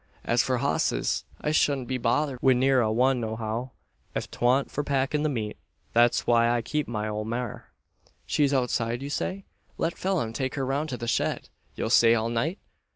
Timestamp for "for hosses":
0.41-1.25